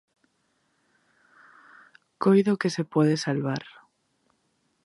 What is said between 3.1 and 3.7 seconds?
salvar.